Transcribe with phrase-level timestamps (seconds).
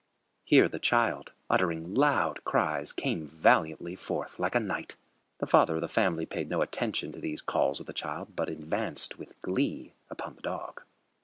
[0.45, 4.95] Here the child, uttering loud cries, came valiantly forth like a knight.
[5.37, 8.49] The father of the family paid no attention to these calls of the child, but
[8.49, 10.81] advanced with glee upon the dog.